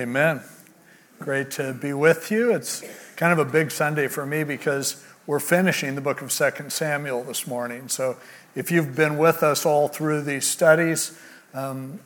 [0.00, 0.40] Amen.
[1.18, 2.54] Great to be with you.
[2.54, 2.82] It's
[3.16, 7.22] kind of a big Sunday for me because we're finishing the book of 2 Samuel
[7.22, 7.86] this morning.
[7.90, 8.16] So
[8.54, 11.20] if you've been with us all through these studies,
[11.52, 12.00] um,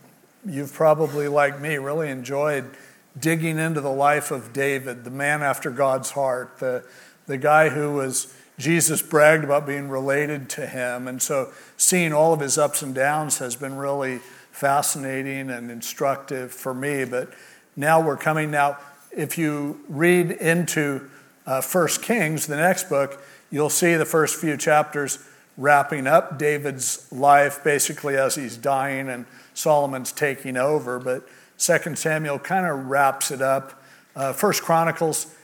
[0.45, 2.69] you've probably, like me, really enjoyed
[3.17, 6.85] digging into the life of David, the man after God's heart, the,
[7.27, 11.07] the guy who was, Jesus bragged about being related to him.
[11.07, 14.19] And so seeing all of his ups and downs has been really
[14.51, 17.05] fascinating and instructive for me.
[17.05, 17.33] But
[17.77, 18.79] now we're coming now.
[19.11, 21.09] If you read into
[21.47, 23.21] uh, First Kings, the next book,
[23.51, 25.19] you'll see the first few chapters
[25.57, 30.99] wrapping up David's life, basically as he's dying and Solomon's taking over.
[30.99, 33.83] But Second Samuel kind of wraps it up.
[34.17, 35.35] Uh, First Chronicles,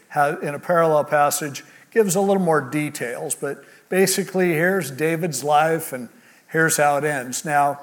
[0.42, 3.34] in a parallel passage, gives a little more details.
[3.34, 6.08] But basically, here's David's life, and
[6.48, 7.44] here's how it ends.
[7.44, 7.80] Now,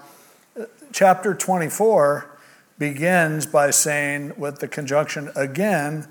[0.59, 2.36] uh, chapter 24
[2.77, 6.07] begins by saying, with the conjunction again,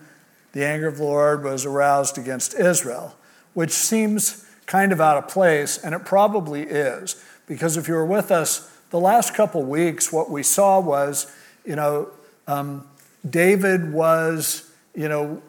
[0.52, 3.17] the anger of the Lord was aroused against Israel,
[3.55, 7.23] which seems kind of out of place, and it probably is.
[7.47, 11.33] Because if you were with us the last couple weeks, what we saw was,
[11.64, 12.11] you know,
[12.47, 12.86] um,
[13.28, 15.42] David was, you know,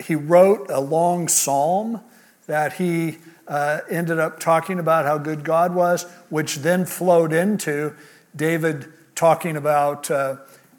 [0.00, 2.00] he wrote a long psalm
[2.46, 7.94] that he uh, ended up talking about how good God was, which then flowed into
[8.36, 10.34] David talking about uh,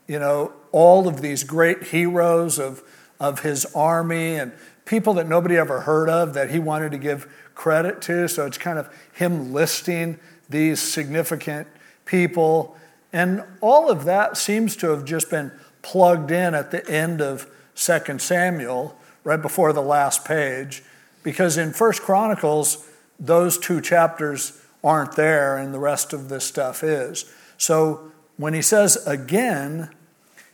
[0.05, 2.83] you know, all of these great heroes of,
[3.17, 4.52] of his army and
[4.83, 8.27] people that nobody ever heard of that he wanted to give credit to.
[8.27, 10.19] So it's kind of him listing
[10.50, 11.69] these significant
[12.03, 12.75] people.
[13.13, 15.50] And all of that seems to have just been
[15.81, 20.83] plugged in at the end of 2 Samuel, right before the last page,
[21.23, 22.85] because in First Chronicles,
[23.17, 27.33] those two chapters aren't there and the rest of this stuff is.
[27.57, 29.89] So when he says again,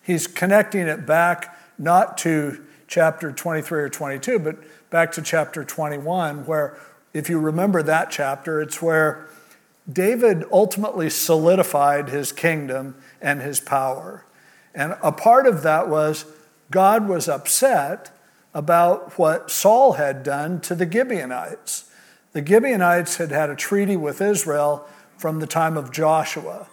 [0.02, 4.58] he's connecting it back not to chapter 23 or 22, but
[4.90, 6.78] back to chapter 21, where,
[7.14, 9.28] if you remember that chapter, it's where
[9.92, 14.26] David ultimately solidified his kingdom and his power.
[14.76, 16.26] And a part of that was
[16.72, 18.12] God was upset
[18.54, 21.90] about what Saul had done to the Gibeonites.
[22.34, 24.88] The Gibeonites had had a treaty with Israel
[25.18, 26.68] from the time of Joshua.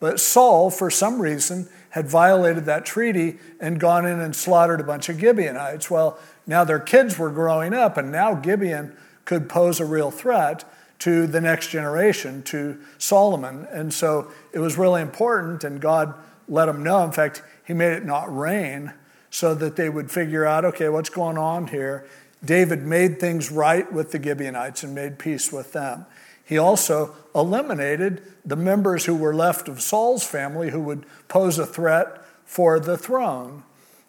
[0.00, 4.84] But Saul, for some reason, had violated that treaty and gone in and slaughtered a
[4.84, 5.90] bunch of Gibeonites.
[5.90, 10.64] Well, now their kids were growing up, and now Gibeon could pose a real threat
[11.00, 13.66] to the next generation, to Solomon.
[13.70, 16.14] And so it was really important, and God
[16.48, 17.04] let them know.
[17.04, 18.92] In fact, He made it not rain
[19.30, 22.06] so that they would figure out okay, what's going on here?
[22.44, 26.06] David made things right with the Gibeonites and made peace with them.
[26.50, 31.64] He also eliminated the members who were left of Saul's family who would pose a
[31.64, 33.62] threat for the throne.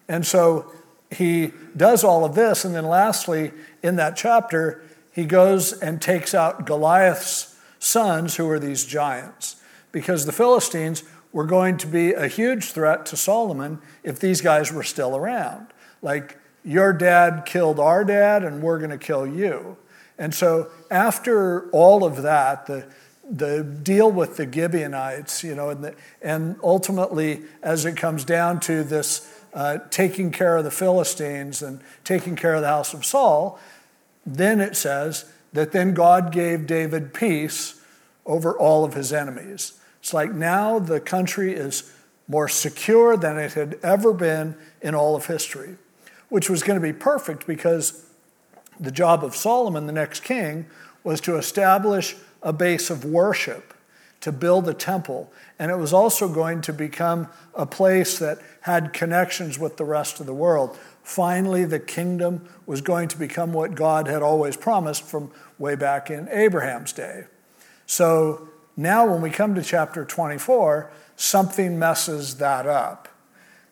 [0.09, 0.71] And so
[1.11, 2.65] he does all of this.
[2.65, 3.51] And then, lastly,
[3.83, 9.57] in that chapter, he goes and takes out Goliath's sons, who are these giants,
[9.91, 14.73] because the Philistines were going to be a huge threat to Solomon if these guys
[14.73, 15.67] were still around.
[16.01, 19.77] Like, your dad killed our dad, and we're going to kill you.
[20.17, 22.85] And so, after all of that, the,
[23.29, 28.59] the deal with the Gibeonites, you know, and, the, and ultimately, as it comes down
[28.61, 33.05] to this uh, taking care of the Philistines and taking care of the house of
[33.05, 33.59] Saul,
[34.25, 37.81] then it says that then God gave David peace
[38.25, 39.73] over all of his enemies.
[39.99, 41.91] It's like now the country is
[42.27, 45.75] more secure than it had ever been in all of history,
[46.29, 48.05] which was going to be perfect because
[48.81, 50.65] the job of Solomon, the next king,
[51.03, 53.73] was to establish a base of worship,
[54.21, 55.31] to build a temple.
[55.59, 60.19] And it was also going to become a place that had connections with the rest
[60.19, 60.77] of the world.
[61.03, 66.09] Finally, the kingdom was going to become what God had always promised from way back
[66.09, 67.25] in Abraham's day.
[67.85, 73.07] So now, when we come to chapter 24, something messes that up,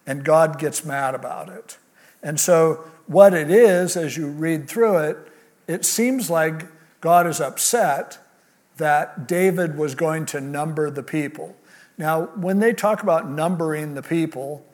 [0.05, 1.77] and God gets mad about it.
[2.21, 5.17] And so what it is, as you read through it,
[5.67, 6.65] it seems like
[7.01, 8.17] God is upset
[8.77, 11.55] that David was going to number the people.
[11.97, 14.65] Now, when they talk about numbering the people,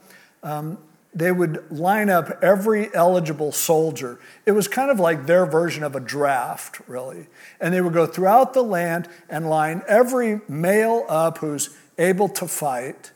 [0.44, 0.78] um,
[1.14, 4.20] they would line up every eligible soldier.
[4.46, 7.28] It was kind of like their version of a draft, really.
[7.62, 12.48] And they would go throughout the land and line every male up who's able to
[12.48, 13.12] fight.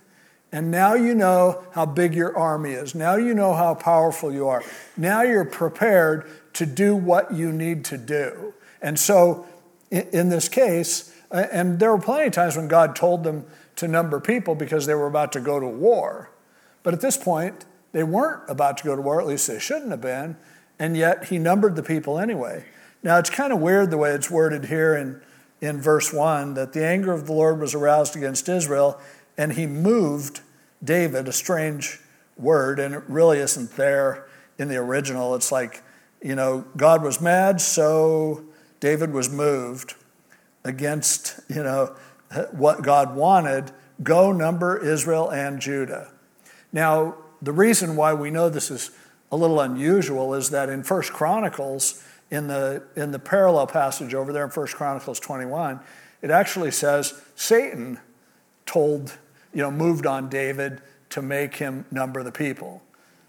[0.52, 2.96] And now you know how big your army is.
[2.96, 4.64] Now you know how powerful you are.
[4.98, 8.54] Now you're prepared to do what you need to do.
[8.82, 9.46] And so,
[9.92, 14.20] in this case, and there were plenty of times when God told them to number
[14.20, 16.32] people because they were about to go to war.
[16.82, 19.92] But at this point, They weren't about to go to war, at least they shouldn't
[19.92, 20.38] have been,
[20.78, 22.66] and yet he numbered the people anyway.
[23.02, 25.22] Now, it's kind of weird the way it's worded here in,
[25.62, 29.00] in verse 1 that the anger of the Lord was aroused against Israel,
[29.40, 30.42] and he moved
[30.84, 32.02] David, a strange
[32.36, 34.28] word, and it really isn't there
[34.58, 35.34] in the original.
[35.34, 35.82] It's like,
[36.22, 38.44] you know, God was mad, so
[38.82, 39.96] David was moved
[40.66, 41.96] against, you know,
[42.52, 43.72] what God wanted.
[44.04, 46.12] Go number Israel and Judah.
[46.74, 48.92] Now, the reason why we know this is
[49.32, 54.34] a little unusual is that in First Chronicles, in the, in the parallel passage over
[54.34, 55.80] there in First Chronicles 21,
[56.22, 58.00] it actually says Satan
[58.66, 59.18] told,
[59.54, 60.82] you know, moved on David
[61.12, 62.82] to make him number the people.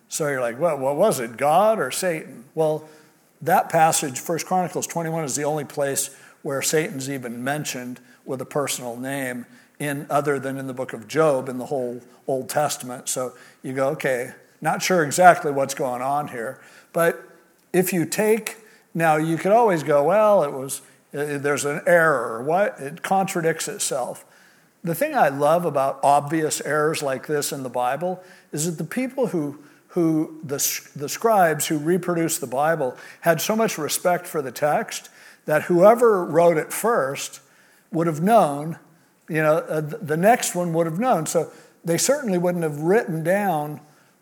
[0.09, 2.45] So you're like, well, what was it, God or Satan?
[2.55, 2.89] Well,
[3.43, 8.45] that passage, First Chronicles 21, is the only place where Satan's even mentioned with a
[8.45, 9.47] personal name
[9.79, 13.09] in other than in the book of Job in the whole Old Testament.
[13.09, 13.33] So
[13.63, 16.61] you go, okay, not sure exactly what's going on here.
[16.93, 17.23] But
[17.73, 18.59] if you take,
[18.95, 20.83] now you could always go, well, it was,
[21.15, 22.43] uh, there's an error.
[22.43, 22.79] What?
[22.79, 24.25] It contradicts itself.
[24.83, 28.89] The thing I love about obvious errors like this in the Bible is that the
[28.89, 30.57] people who, who the,
[30.97, 35.11] the scribes who reproduced the Bible had so much respect for the text
[35.45, 37.41] that whoever wrote it first
[37.93, 38.79] would have known,
[39.29, 41.27] you know, uh, the next one would have known.
[41.27, 41.51] So
[41.85, 43.81] they certainly wouldn't have written down,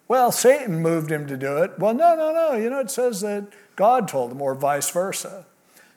[0.09, 1.79] well, Satan moved him to do it.
[1.79, 2.55] Well, no, no, no.
[2.55, 3.47] You know, it says that
[3.77, 5.45] God told him, or vice versa.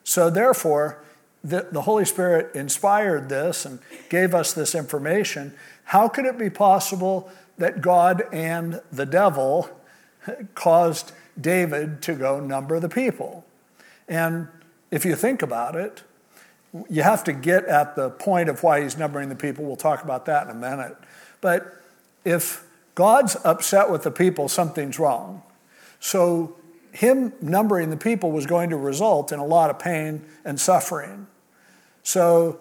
[0.03, 1.03] So therefore,
[1.43, 3.79] the, the Holy Spirit inspired this and
[4.09, 5.53] gave us this information.
[5.85, 9.69] How could it be possible that God and the devil
[10.53, 13.45] caused David to go number the people?
[14.07, 14.47] And
[14.91, 16.03] if you think about it,
[16.89, 19.65] you have to get at the point of why he's numbering the people.
[19.65, 20.95] We'll talk about that in a minute.
[21.41, 21.81] But
[22.23, 22.65] if
[22.95, 25.43] God's upset with the people, something's wrong.
[25.99, 26.55] So,
[26.91, 31.27] him numbering the people was going to result in a lot of pain and suffering.
[32.03, 32.59] So,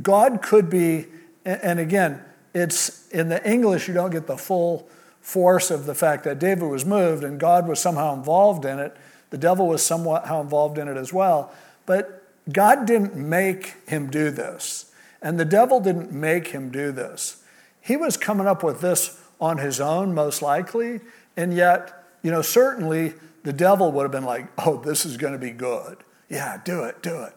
[0.00, 1.06] God could be,
[1.44, 2.22] and again,
[2.54, 4.88] it's in the English, you don't get the full
[5.20, 8.96] force of the fact that David was moved and God was somehow involved in it.
[9.30, 11.52] The devil was somewhat how involved in it as well.
[11.86, 12.22] But
[12.52, 14.92] God didn't make him do this,
[15.22, 17.42] and the devil didn't make him do this.
[17.80, 21.00] He was coming up with this on his own, most likely,
[21.36, 25.32] and yet, you know, certainly the devil would have been like, oh, this is going
[25.32, 25.98] to be good.
[26.28, 27.34] Yeah, do it, do it.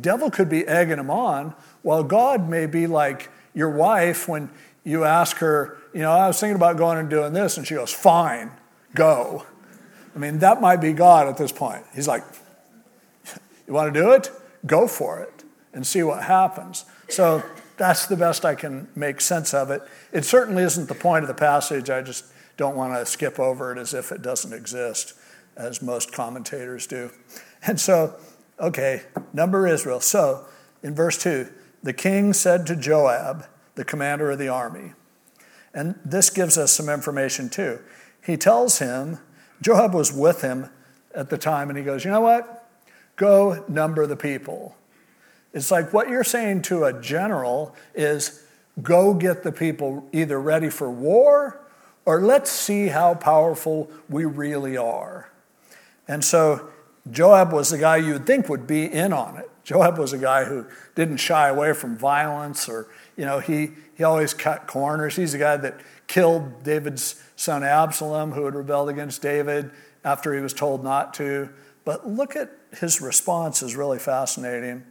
[0.00, 4.50] Devil could be egging him on, while God may be like your wife when
[4.84, 7.74] you ask her, you know, I was thinking about going and doing this, and she
[7.74, 8.50] goes, fine,
[8.94, 9.46] go.
[10.14, 11.84] I mean, that might be God at this point.
[11.94, 12.22] He's like,
[13.66, 14.30] you want to do it?
[14.64, 16.84] Go for it and see what happens.
[17.08, 17.42] So
[17.76, 19.82] that's the best I can make sense of it.
[20.12, 21.90] It certainly isn't the point of the passage.
[21.90, 22.24] I just
[22.56, 25.14] don't want to skip over it as if it doesn't exist,
[25.56, 27.10] as most commentators do.
[27.66, 28.14] And so,
[28.60, 30.00] okay, number Israel.
[30.00, 30.46] So
[30.82, 31.48] in verse 2,
[31.82, 34.92] the king said to Joab, the commander of the army,
[35.74, 37.78] and this gives us some information too.
[38.24, 39.18] He tells him,
[39.60, 40.70] Joab was with him
[41.14, 42.68] at the time, and he goes, You know what?
[43.16, 44.76] Go number the people.
[45.52, 48.42] It's like what you're saying to a general is
[48.82, 51.60] go get the people either ready for war
[52.04, 55.30] or let's see how powerful we really are.
[56.08, 56.68] And so
[57.10, 59.50] Joab was the guy you'd think would be in on it.
[59.64, 64.04] Joab was a guy who didn't shy away from violence or, you know, he, he
[64.04, 65.16] always cut corners.
[65.16, 69.70] He's the guy that killed David's son Absalom, who had rebelled against David
[70.04, 71.50] after he was told not to.
[71.84, 74.84] But look at his response is really fascinating.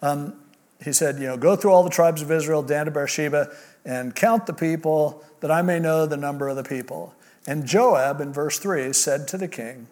[0.00, 0.40] Um,
[0.82, 3.50] he said, You know, go through all the tribes of Israel, Dan to Beersheba,
[3.84, 7.14] and count the people, that I may know the number of the people.
[7.46, 9.86] And Joab, in verse 3, said to the king,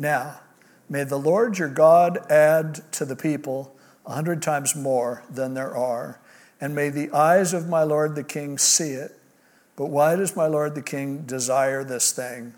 [0.00, 0.40] Now,
[0.88, 3.76] may the Lord your God add to the people
[4.06, 6.18] a hundred times more than there are,
[6.58, 9.20] and may the eyes of my Lord the king see it.
[9.76, 12.54] But why does my Lord the king desire this thing?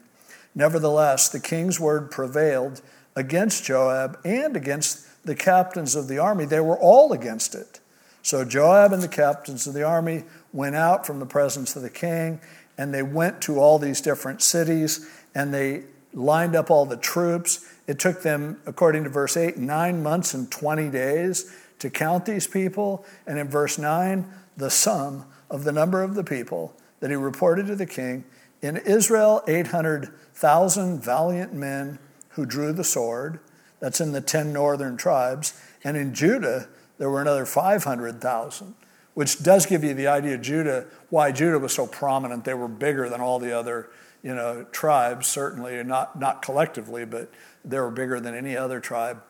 [0.54, 2.80] Nevertheless, the king's word prevailed
[3.16, 6.44] against Joab and against the captains of the army.
[6.44, 7.80] They were all against it.
[8.22, 10.22] So Joab and the captains of the army
[10.52, 12.40] went out from the presence of the king,
[12.78, 17.66] and they went to all these different cities, and they lined up all the troops.
[17.86, 22.46] It took them, according to verse 8, nine months and 20 days to count these
[22.46, 23.04] people.
[23.26, 24.26] And in verse 9,
[24.56, 28.24] the sum of the number of the people that he reported to the king
[28.62, 31.98] in Israel, 800,000 valiant men
[32.30, 33.40] who drew the sword.
[33.80, 35.60] That's in the 10 northern tribes.
[35.82, 38.74] And in Judah, there were another 500,000,
[39.14, 42.44] which does give you the idea of Judah, why Judah was so prominent.
[42.44, 43.90] They were bigger than all the other
[44.22, 47.30] you know, tribes, certainly, not, not collectively, but
[47.64, 49.22] they were bigger than any other tribe.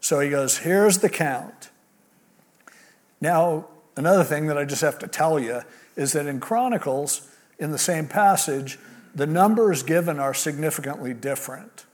[0.00, 1.70] So he goes, Here's the count.
[3.20, 3.66] Now,
[3.96, 5.62] another thing that I just have to tell you
[5.96, 7.28] is that in Chronicles,
[7.58, 8.78] in the same passage,
[9.14, 11.84] the numbers given are significantly different.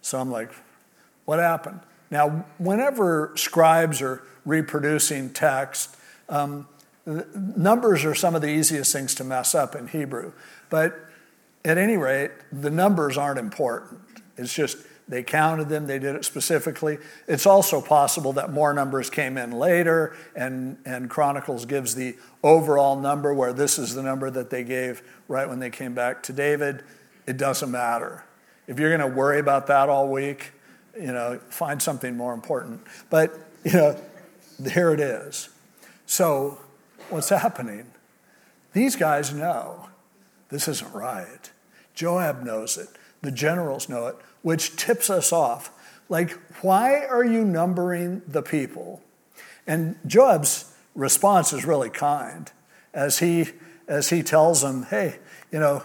[0.00, 0.50] So I'm like,
[1.24, 1.80] what happened?
[2.10, 5.96] Now, whenever scribes are reproducing text,
[6.28, 6.68] um,
[7.06, 10.32] numbers are some of the easiest things to mess up in Hebrew.
[10.70, 10.98] But
[11.64, 14.00] at any rate, the numbers aren't important.
[14.36, 16.98] It's just they counted them, they did it specifically.
[17.28, 22.98] It's also possible that more numbers came in later, and, and Chronicles gives the overall
[22.98, 26.32] number where this is the number that they gave right when they came back to
[26.32, 26.84] David.
[27.26, 28.24] It doesn't matter.
[28.66, 30.52] If you're going to worry about that all week,
[30.98, 32.80] you know, find something more important.
[33.10, 34.00] But, you know,
[34.72, 35.50] here it is.
[36.06, 36.60] So,
[37.10, 37.86] what's happening?
[38.72, 39.88] These guys know
[40.48, 41.50] this isn't right.
[41.94, 42.88] Joab knows it.
[43.22, 45.72] The generals know it which tips us off.
[46.10, 46.32] Like,
[46.62, 49.02] why are you numbering the people?
[49.66, 52.52] And Joab's response is really kind
[52.92, 53.46] as he,
[53.88, 55.16] as he tells them, hey,
[55.50, 55.82] you know,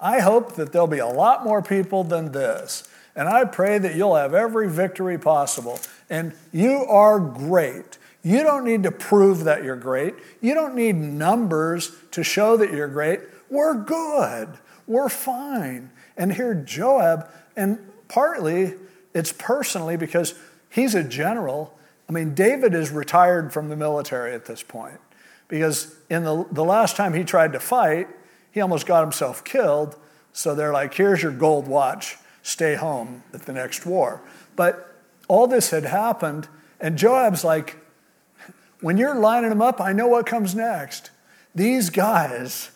[0.00, 2.88] I hope that there'll be a lot more people than this.
[3.14, 5.78] And I pray that you'll have every victory possible.
[6.08, 7.98] And you are great.
[8.22, 10.14] You don't need to prove that you're great.
[10.40, 13.20] You don't need numbers to show that you're great.
[13.50, 14.48] We're good.
[14.88, 15.90] We're fine.
[16.16, 17.78] And here Joab and
[18.08, 18.74] partly
[19.14, 20.34] it's personally because
[20.70, 21.78] he's a general.
[22.08, 25.00] I mean, David is retired from the military at this point
[25.46, 28.08] because in the, the last time he tried to fight,
[28.50, 29.96] he almost got himself killed.
[30.32, 34.20] So they're like, here's your gold watch, stay home at the next war.
[34.56, 36.48] But all this had happened,
[36.80, 37.76] and Joab's like,
[38.80, 41.10] when you're lining them up, I know what comes next.
[41.54, 42.70] These guys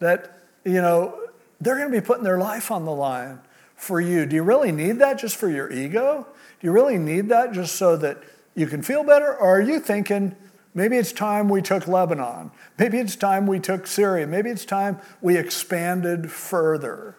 [0.00, 1.23] that, you know,
[1.64, 3.40] they're going to be putting their life on the line
[3.76, 4.26] for you.
[4.26, 6.26] Do you really need that just for your ego?
[6.60, 8.18] Do you really need that just so that
[8.54, 9.34] you can feel better?
[9.34, 10.36] Or are you thinking,
[10.74, 12.50] maybe it's time we took Lebanon?
[12.78, 14.26] Maybe it's time we took Syria?
[14.26, 17.16] Maybe it's time we expanded further?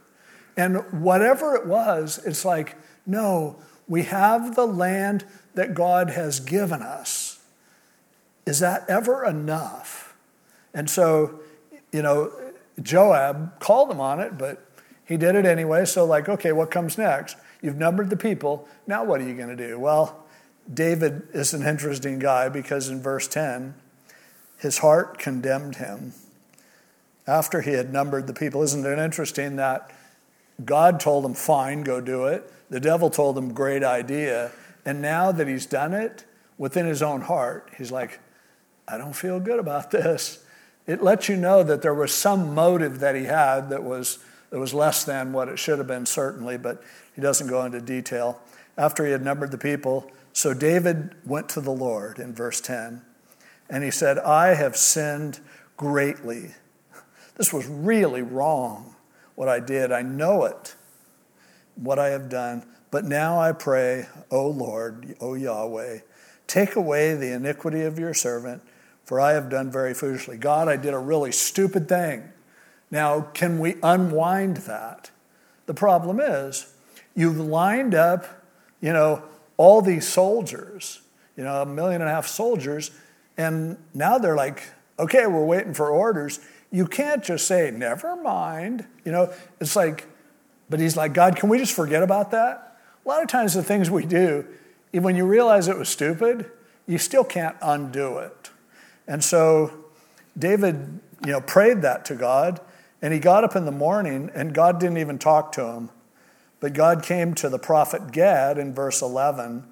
[0.57, 6.81] And whatever it was, it's like, no, we have the land that God has given
[6.81, 7.39] us.
[8.45, 10.15] Is that ever enough?
[10.73, 11.39] And so,
[11.91, 12.31] you know,
[12.81, 14.65] Joab called him on it, but
[15.05, 17.37] he did it anyway, so, like, okay, what comes next?
[17.61, 18.67] You've numbered the people.
[18.87, 19.79] Now, what are you going to do?
[19.79, 20.25] Well,
[20.71, 23.75] David is an interesting guy because in verse 10,
[24.57, 26.13] his heart condemned him
[27.27, 28.63] after he had numbered the people.
[28.63, 29.91] Isn't it interesting that
[30.63, 32.51] God told him, fine, go do it?
[32.69, 34.51] The devil told him, great idea.
[34.85, 36.25] And now that he's done it,
[36.57, 38.19] within his own heart, he's like,
[38.87, 40.44] I don't feel good about this.
[40.87, 44.19] It lets you know that there was some motive that he had that was
[44.51, 46.81] it was less than what it should have been, certainly, but
[47.13, 48.39] he doesn't go into detail.
[48.77, 53.01] After he had numbered the people, so David went to the Lord in verse 10,
[53.69, 55.39] and he said, I have sinned
[55.75, 56.51] greatly.
[57.35, 58.95] This was really wrong,
[59.35, 59.91] what I did.
[59.91, 60.75] I know it,
[61.75, 62.65] what I have done.
[62.91, 65.99] But now I pray, O Lord, O Yahweh,
[66.47, 68.61] take away the iniquity of your servant,
[69.05, 70.37] for I have done very foolishly.
[70.37, 72.23] God, I did a really stupid thing.
[72.91, 75.11] Now, can we unwind that?
[75.65, 76.73] The problem is,
[77.15, 78.25] you've lined up,
[78.81, 79.23] you know,
[79.57, 81.01] all these soldiers,
[81.37, 82.91] you know, a million and a half soldiers,
[83.37, 84.63] and now they're like,
[84.99, 86.39] okay, we're waiting for orders.
[86.71, 88.85] You can't just say, never mind.
[89.03, 90.07] You know, it's like,
[90.69, 92.77] but he's like, God, can we just forget about that?
[93.05, 94.45] A lot of times, the things we do,
[94.93, 96.49] even when you realize it was stupid,
[96.87, 98.44] you still can't undo it.
[99.07, 99.71] And so
[100.37, 102.59] David, you know, prayed that to God.
[103.01, 105.89] And he got up in the morning, and God didn't even talk to him.
[106.59, 109.63] But God came to the prophet Gad in verse 11,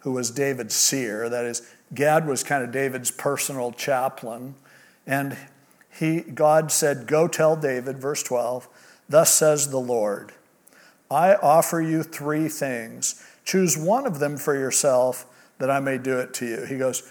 [0.00, 1.28] who was David's seer.
[1.28, 4.56] That is, Gad was kind of David's personal chaplain.
[5.06, 5.38] And
[5.90, 8.68] he, God said, Go tell David, verse 12,
[9.08, 10.32] Thus says the Lord,
[11.10, 13.24] I offer you three things.
[13.44, 15.24] Choose one of them for yourself
[15.58, 16.64] that I may do it to you.
[16.64, 17.10] He goes,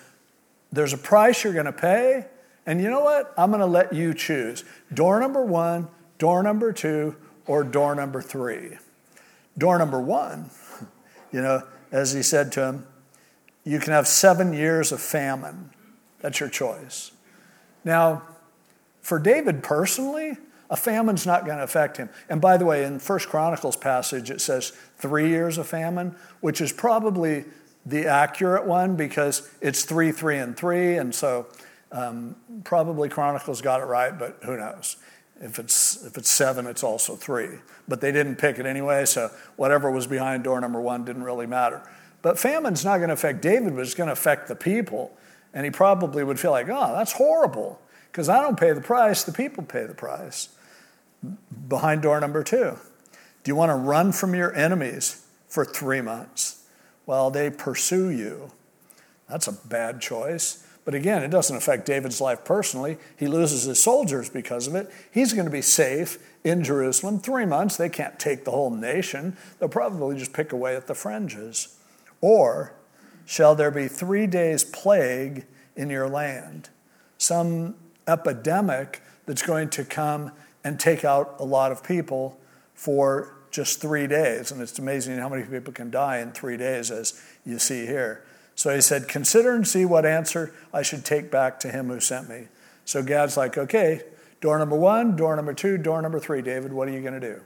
[0.75, 2.25] There's a price you're going to pay,
[2.65, 3.33] and you know what?
[3.37, 7.15] I'm going to let you choose door number one, door number two,
[7.47, 8.77] or door number three.
[9.57, 10.49] Door number one,
[11.31, 11.63] you know,
[11.93, 12.87] as he said to him,
[13.63, 15.69] you can have seven years of famine.
[16.19, 17.11] That's your choice.
[17.85, 18.23] Now,
[19.01, 20.35] for David personally,
[20.69, 22.09] a famine's not going to affect him.
[22.27, 26.59] And by the way, in First Chronicles passage, it says three years of famine, which
[26.59, 27.45] is probably
[27.85, 30.97] the accurate one because it's three, three, and three.
[30.97, 31.47] And so
[31.91, 34.97] um, probably Chronicles got it right, but who knows?
[35.41, 37.59] If it's, if it's seven, it's also three.
[37.87, 41.45] But they didn't pick it anyway, so whatever was behind door number one didn't really
[41.45, 41.87] matter.
[42.21, 45.15] But famine's not going to affect David, but it's going to affect the people.
[45.53, 47.79] And he probably would feel like, oh, that's horrible,
[48.11, 50.49] because I don't pay the price, the people pay the price.
[51.67, 52.77] Behind door number two.
[53.43, 56.64] Do you want to run from your enemies for three months
[57.05, 58.51] while they pursue you?
[59.29, 60.65] That's a bad choice.
[60.85, 62.97] But again, it doesn't affect David's life personally.
[63.17, 64.91] He loses his soldiers because of it.
[65.11, 67.19] He's going to be safe in Jerusalem.
[67.19, 69.35] Three months, they can't take the whole nation.
[69.57, 71.79] They'll probably just pick away at the fringes.
[72.21, 72.73] Or
[73.25, 75.45] shall there be three days' plague
[75.75, 76.69] in your land?
[77.17, 77.75] Some
[78.07, 80.31] epidemic that's going to come
[80.63, 82.39] and take out a lot of people
[82.75, 84.51] for just three days.
[84.51, 88.25] And it's amazing how many people can die in three days, as you see here.
[88.53, 92.01] So he said, Consider and see what answer I should take back to him who
[92.01, 92.47] sent me.
[92.83, 94.01] So Gad's like, Okay,
[94.41, 97.33] door number one, door number two, door number three, David, what are you going to
[97.33, 97.41] do?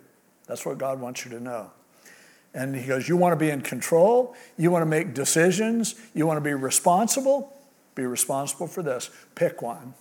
[0.48, 1.72] That's what God wants you to know.
[2.56, 4.36] And he goes, You want to be in control?
[4.58, 5.94] You want to make decisions?
[6.16, 7.56] You want to be responsible?
[7.94, 9.12] Be responsible for this.
[9.36, 9.94] Pick one.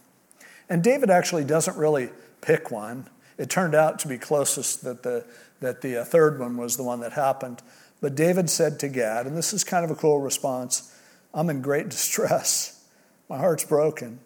[0.70, 2.10] And David actually doesn't really
[2.40, 3.08] pick one.
[3.38, 5.24] It turned out to be closest that the,
[5.60, 7.62] that the uh, third one was the one that happened.
[8.00, 10.94] But David said to Gad, and this is kind of a cool response
[11.34, 12.84] I'm in great distress.
[13.28, 14.20] My heart's broken.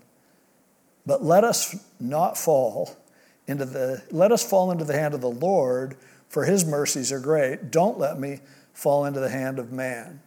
[1.04, 2.96] But let us not fall
[3.48, 5.96] into the let us fall into the hand of the Lord,
[6.28, 7.70] for his mercies are great.
[7.72, 8.40] Don't let me
[8.72, 10.20] fall into the hand of man.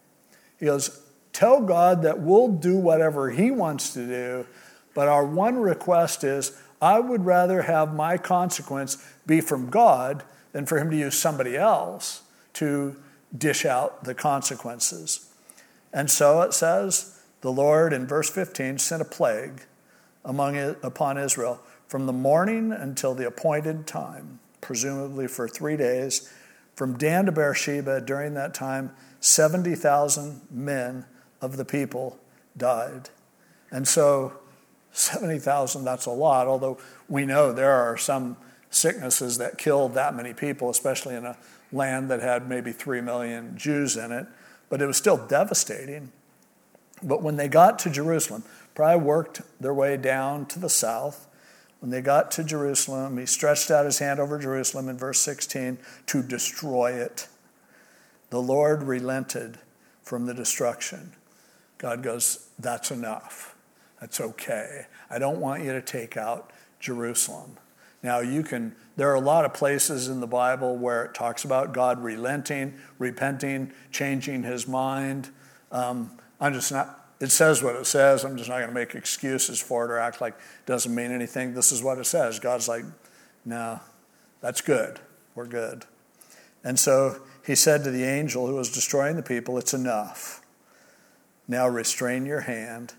[0.60, 4.46] He goes, Tell God that we'll do whatever he wants to do,
[4.94, 10.24] but our one request is I would rather have my consequence be from God
[10.56, 12.22] than for him to use somebody else
[12.54, 12.96] to
[13.38, 15.30] dish out the consequences.
[15.92, 19.64] And so it says, the Lord in verse 15 sent a plague
[20.24, 21.60] among upon Israel
[21.90, 26.32] from the morning until the appointed time, presumably for three days.
[26.74, 31.04] From Dan to Beersheba, during that time, 70,000 men
[31.42, 32.18] of the people
[32.56, 33.10] died.
[33.72, 34.40] And so
[34.94, 36.78] 70,000, that's a lot, although
[37.10, 38.38] we know there are some
[38.70, 41.38] sicknesses that killed that many people, especially in a
[41.72, 44.28] land that had maybe 3 million Jews in it.
[44.70, 46.12] But it was still devastating.
[47.04, 51.28] But when they got to Jerusalem, probably worked their way down to the south.
[51.80, 55.78] When they got to Jerusalem, he stretched out his hand over Jerusalem in verse 16
[56.08, 57.28] to destroy it.
[58.30, 59.60] The Lord relented
[60.02, 61.14] from the destruction.
[61.78, 63.56] God goes, That's enough.
[64.00, 64.88] That's okay.
[65.10, 67.58] I don't want you to take out Jerusalem.
[68.06, 71.44] Now, you can, there are a lot of places in the Bible where it talks
[71.44, 75.32] about God relenting, repenting, changing his mind.
[75.72, 78.24] Um, I'm just not, it says what it says.
[78.24, 81.12] I'm just not going to make excuses for it or act like it doesn't mean
[81.12, 81.56] anything.
[81.56, 82.40] This is what it says.
[82.40, 82.86] God's like,
[83.44, 83.80] no,
[84.40, 85.00] that's good.
[85.34, 85.86] We're good.
[86.64, 90.42] And so he said to the angel who was destroying the people, It's enough.
[91.48, 92.94] Now restrain your hand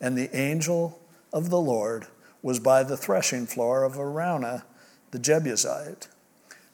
[0.00, 1.00] and the angel
[1.32, 2.06] of the Lord
[2.42, 4.64] was by the threshing floor of Araunah
[5.12, 6.08] the Jebusite.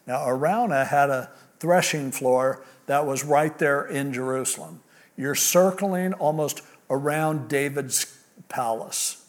[0.07, 1.29] Now, Araunah had a
[1.59, 4.81] threshing floor that was right there in Jerusalem.
[5.15, 9.23] You're circling almost around David's palace.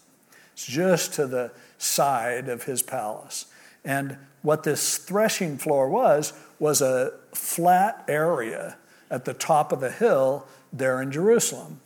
[0.53, 3.45] It's just to the side of his palace.
[3.83, 8.77] And what this threshing floor was, was a flat area
[9.09, 11.81] at the top of the hill there in Jerusalem.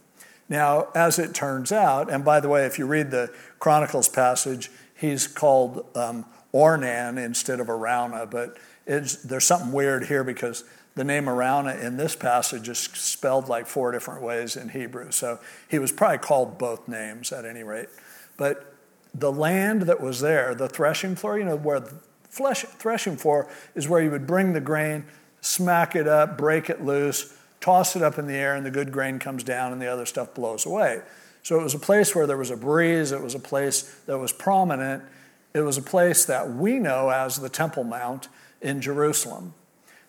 [0.48, 4.70] Now, as it turns out, and by the way, if you read the Chronicles passage,
[4.96, 10.64] he's called um, Ornan instead of Araunah, but there's something weird here because
[10.96, 15.12] the name Araunah in this passage is spelled like four different ways in Hebrew.
[15.12, 17.90] So he was probably called both names at any rate.
[18.38, 18.74] But
[19.14, 21.96] the land that was there, the threshing floor, you know, where the
[22.30, 25.06] flesh, threshing floor is where you would bring the grain,
[25.42, 27.34] smack it up, break it loose,
[27.66, 30.06] toss it up in the air, and the good grain comes down and the other
[30.06, 31.02] stuff blows away.
[31.42, 34.20] So it was a place where there was a breeze, it was a place that
[34.20, 35.04] was prominent,
[35.52, 38.28] it was a place that we know as the Temple Mount
[38.62, 39.56] in Jerusalem.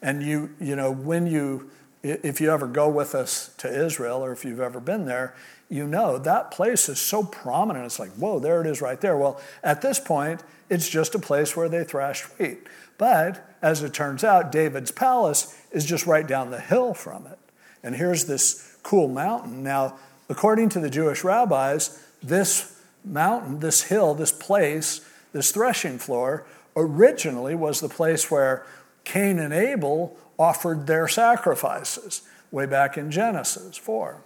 [0.03, 1.71] And you, you know, when you,
[2.03, 5.35] if you ever go with us to Israel or if you've ever been there,
[5.71, 7.87] you know that place is so prominent.
[7.87, 9.16] It's like, whoa, there it is right there.
[9.16, 12.66] Well, at this point, it's just a place where they thrash wheat.
[12.99, 17.38] But as it turns out, David's palace is just right down the hill from it.
[17.87, 19.62] And here's this cool mountain.
[19.62, 19.96] Now,
[20.29, 26.44] according to the Jewish rabbis, this mountain, this hill, this place, this threshing floor,
[26.75, 28.66] originally was the place where
[29.05, 34.20] Cain and Abel offered their sacrifices way back in Genesis 4.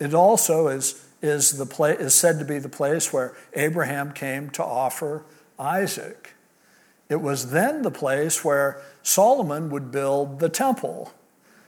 [0.00, 4.50] It also is, is, the pla- is said to be the place where Abraham came
[4.50, 5.22] to offer
[5.56, 6.34] Isaac.
[7.08, 11.12] it was then the place where Solomon would build the temple.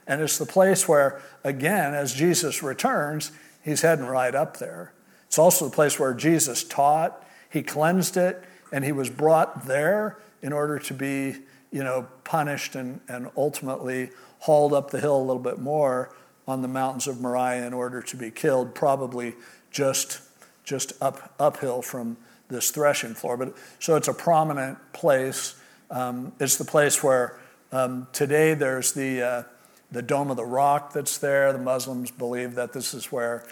[0.07, 3.31] And it's the place where, again, as Jesus returns,
[3.63, 4.93] he's heading right up there.
[5.27, 10.17] It's also the place where Jesus taught, he cleansed it, and he was brought there
[10.41, 11.35] in order to be,
[11.71, 16.13] you know, punished and, and ultimately hauled up the hill a little bit more
[16.47, 19.33] on the mountains of Moriah in order to be killed, probably
[19.71, 20.21] just,
[20.63, 23.37] just up, uphill from this threshing floor.
[23.37, 25.55] But, so it's a prominent place.
[25.89, 27.39] Um, it's the place where
[27.71, 29.43] um, today there's the, uh,
[29.91, 31.51] the Dome of the Rock that's there.
[31.53, 33.45] The Muslims believe that this is where,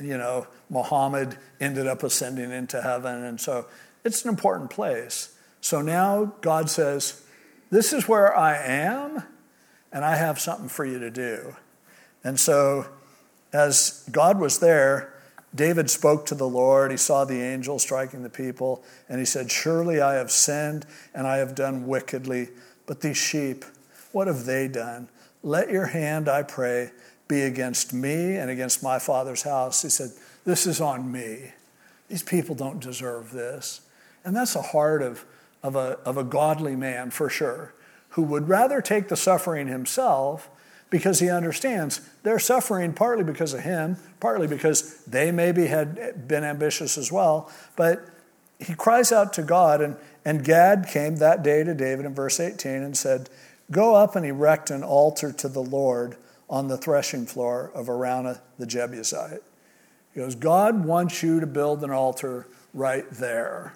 [0.00, 3.24] you know, Muhammad ended up ascending into heaven.
[3.24, 3.66] And so
[4.04, 5.34] it's an important place.
[5.60, 7.22] So now God says,
[7.70, 9.22] This is where I am,
[9.92, 11.56] and I have something for you to do.
[12.24, 12.86] And so,
[13.52, 15.14] as God was there,
[15.54, 16.90] David spoke to the Lord.
[16.90, 21.26] He saw the angel striking the people, and he said, Surely I have sinned and
[21.26, 22.48] I have done wickedly.
[22.86, 23.64] But these sheep,
[24.12, 25.08] what have they done?
[25.42, 26.90] Let your hand, I pray,
[27.28, 29.82] be against me and against my father's house.
[29.82, 30.10] He said,
[30.44, 31.52] This is on me.
[32.08, 33.82] These people don't deserve this.
[34.24, 35.24] And that's the heart of,
[35.62, 37.74] of, a, of a godly man, for sure,
[38.10, 40.50] who would rather take the suffering himself
[40.90, 46.44] because he understands they're suffering partly because of him, partly because they maybe had been
[46.44, 47.50] ambitious as well.
[47.76, 48.06] But
[48.58, 52.40] he cries out to God, and, and Gad came that day to David in verse
[52.40, 53.28] 18 and said,
[53.70, 56.16] Go up and erect an altar to the Lord
[56.48, 59.42] on the threshing floor of Araunah the Jebusite.
[60.14, 63.74] He goes, God wants you to build an altar right there.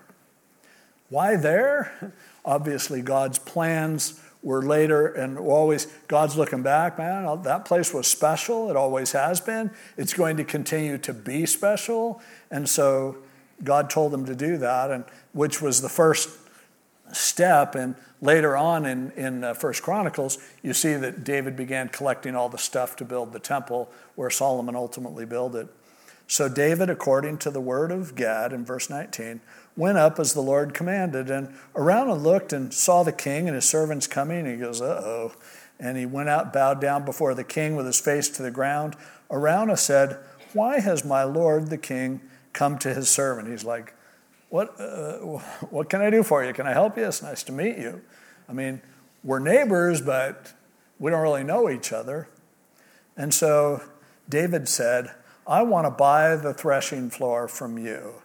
[1.10, 2.14] Why there?
[2.44, 8.70] Obviously, God's plans were later and always, God's looking back, man, that place was special.
[8.70, 9.70] It always has been.
[9.96, 12.20] It's going to continue to be special.
[12.50, 13.18] And so
[13.62, 16.28] God told them to do that, and which was the first
[17.12, 17.74] step.
[17.74, 22.48] And later on in, in uh, First Chronicles, you see that David began collecting all
[22.48, 25.68] the stuff to build the temple where Solomon ultimately built it.
[26.26, 29.40] So David, according to the word of Gad in verse 19,
[29.76, 31.30] went up as the Lord commanded.
[31.30, 34.38] And Araunah looked and saw the king and his servants coming.
[34.38, 35.32] And he goes, uh oh.
[35.78, 38.96] And he went out, bowed down before the king with his face to the ground.
[39.30, 40.18] Araunah said,
[40.52, 42.20] Why has my lord the king
[42.52, 43.48] come to his servant?
[43.48, 43.94] He's like,
[44.52, 45.16] what, uh,
[45.70, 46.52] what can I do for you?
[46.52, 47.06] Can I help you?
[47.06, 48.02] It's nice to meet you.
[48.46, 48.82] I mean,
[49.24, 50.52] we're neighbors, but
[50.98, 52.28] we don't really know each other.
[53.16, 53.82] And so
[54.28, 55.10] David said,
[55.46, 58.16] I want to buy the threshing floor from you.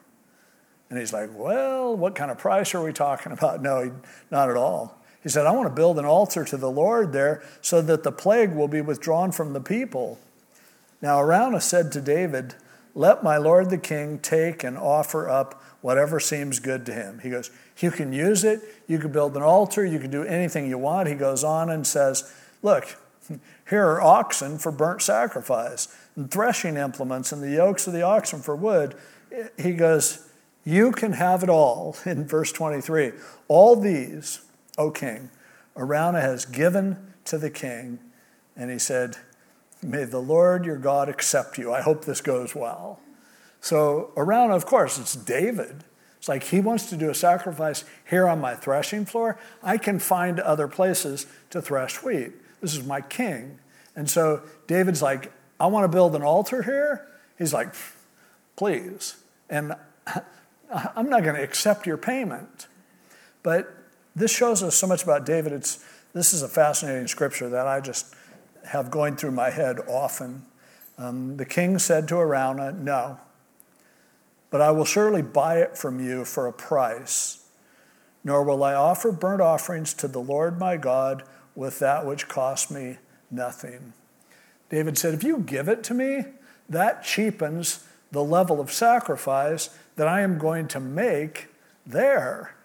[0.89, 3.61] And he's like, Well, what kind of price are we talking about?
[3.67, 3.95] No,
[4.29, 5.01] not at all.
[5.23, 8.11] He said, I want to build an altar to the Lord there so that the
[8.11, 10.19] plague will be withdrawn from the people.
[11.01, 12.55] Now, Araunah said to David,
[12.93, 17.19] Let my lord the king take and offer up whatever seems good to him.
[17.19, 18.61] He goes, You can use it.
[18.87, 19.85] You can build an altar.
[19.85, 21.07] You can do anything you want.
[21.07, 22.97] He goes on and says, Look,
[23.69, 28.41] here are oxen for burnt sacrifice, and threshing implements, and the yokes of the oxen
[28.41, 28.95] for wood.
[29.57, 30.27] He goes,
[30.67, 33.13] you can have it all in verse 23.
[33.47, 34.41] All these,
[34.77, 35.29] O king,
[35.77, 37.99] Araunah has given to the king.
[38.57, 39.15] And he said,
[39.81, 41.71] May the Lord your God accept you.
[41.71, 42.99] I hope this goes well.
[43.61, 45.83] So, Araunah, of course, it's David.
[46.17, 49.39] It's like he wants to do a sacrifice here on my threshing floor.
[49.61, 52.33] I can find other places to thresh wheat.
[52.61, 53.59] This is my king.
[53.95, 57.07] And so David's like, I want to build an altar here.
[57.37, 57.73] He's like,
[58.55, 59.17] please.
[59.49, 59.73] And
[60.71, 62.67] I'm not going to accept your payment.
[63.43, 63.73] But
[64.15, 65.53] this shows us so much about David.
[65.53, 68.13] It's, this is a fascinating scripture that I just
[68.65, 70.45] have going through my head often.
[70.97, 73.19] Um, the king said to Araunah, No,
[74.49, 77.45] but I will surely buy it from you for a price,
[78.23, 81.23] nor will I offer burnt offerings to the Lord my God
[81.55, 82.97] with that which cost me
[83.31, 83.93] nothing.
[84.69, 86.25] David said, If you give it to me,
[86.69, 91.47] that cheapens the level of sacrifice that I am going to make
[91.85, 92.55] there.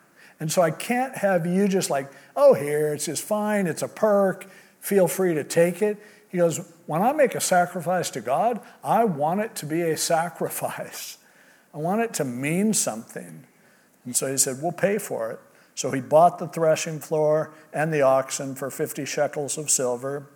[0.41, 3.89] And so I can't have you just like, oh, here, it's just fine, it's a
[3.89, 4.49] perk,
[4.81, 5.99] feel free to take it.
[6.29, 9.97] He goes, when I make a sacrifice to God, I want it to be a
[9.97, 11.19] sacrifice.
[11.75, 13.45] I want it to mean something.
[14.05, 15.41] And so he said, we'll pay for it.
[15.75, 20.27] So he bought the threshing floor and the oxen for 50 shekels of silver.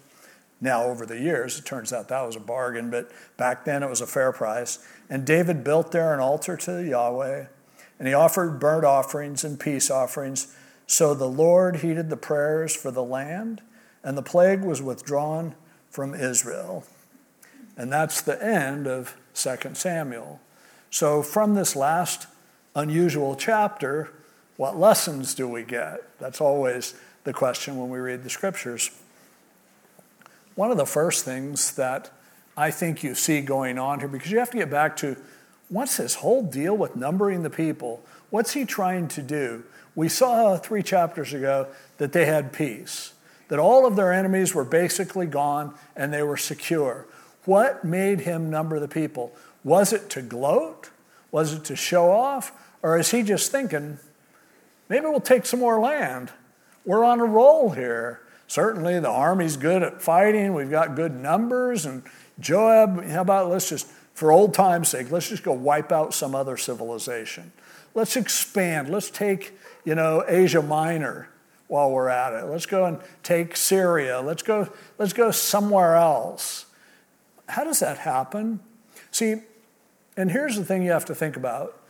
[0.61, 3.90] Now, over the years, it turns out that was a bargain, but back then it
[3.90, 4.79] was a fair price.
[5.11, 7.46] And David built there an altar to Yahweh,
[7.99, 10.57] and he offered burnt offerings and peace offerings.
[10.87, 13.61] So the Lord heeded the prayers for the land,
[14.03, 15.55] and the plague was withdrawn
[15.90, 16.85] from Israel.
[17.77, 20.40] And that's the end of 2 Samuel.
[20.90, 22.27] So, from this last
[22.75, 24.11] unusual chapter,
[24.57, 26.18] What lessons do we get?
[26.18, 26.94] That's always
[27.25, 28.90] the question when we read the scriptures.
[30.55, 32.11] One of the first things that
[32.57, 35.16] I think you see going on here, because you have to get back to
[35.68, 38.03] what's this whole deal with numbering the people?
[38.31, 39.64] What's he trying to do?
[39.94, 41.68] We saw three chapters ago
[41.99, 43.12] that they had peace,
[43.49, 47.07] that all of their enemies were basically gone and they were secure.
[47.44, 49.33] What made him number the people?
[49.66, 50.90] Was it to gloat?
[51.33, 52.52] Was it to show off?
[52.83, 53.98] Or is he just thinking,
[54.88, 56.31] maybe we'll take some more land?
[56.85, 58.20] We're on a roll here.
[58.46, 60.55] Certainly, the army's good at fighting.
[60.55, 61.85] We've got good numbers.
[61.85, 62.05] And
[62.38, 66.37] Joab, how about let's just, for old time's sake, let's just go wipe out some
[66.37, 67.50] other civilization.
[67.92, 68.88] Let's expand.
[68.88, 71.29] Let's take, you know, Asia Minor
[71.66, 72.46] while we're at it.
[72.46, 74.20] Let's go and take Syria.
[74.20, 76.66] Let's go, let's go somewhere else.
[77.48, 78.61] How does that happen?
[79.11, 79.40] See,
[80.16, 81.81] and here's the thing you have to think about.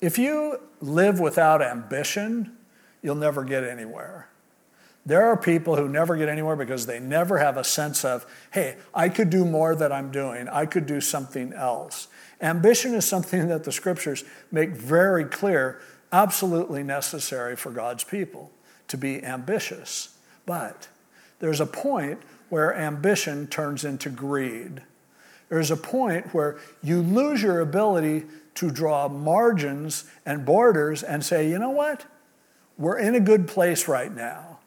[0.00, 2.56] If you live without ambition,
[3.02, 4.28] you'll never get anywhere.
[5.06, 8.76] There are people who never get anywhere because they never have a sense of, hey,
[8.94, 10.48] I could do more than I'm doing.
[10.48, 12.08] I could do something else.
[12.40, 15.80] Ambition is something that the scriptures make very clear,
[16.12, 18.52] absolutely necessary for God's people
[18.88, 20.16] to be ambitious.
[20.44, 20.88] But
[21.38, 24.82] there's a point where ambition turns into greed.
[25.48, 28.24] There's a point where you lose your ability
[28.56, 32.04] to draw margins and borders and say, you know what?
[32.76, 34.58] We're in a good place right now.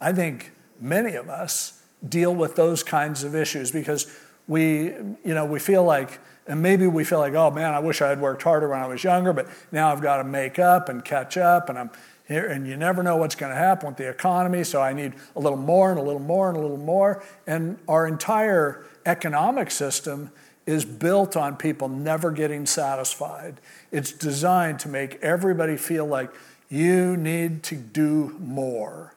[0.00, 4.14] I think many of us deal with those kinds of issues because
[4.48, 8.02] we, you know, we feel like, and maybe we feel like, oh man, I wish
[8.02, 10.88] I had worked harder when I was younger, but now I've got to make up
[10.88, 11.90] and catch up, and I'm
[12.26, 15.14] here, and you never know what's going to happen with the economy, so I need
[15.36, 17.22] a little more and a little more and a little more.
[17.46, 20.30] And our entire economic system
[20.66, 23.60] is built on people never getting satisfied.
[23.90, 26.30] It's designed to make everybody feel like
[26.68, 29.14] you need to do more.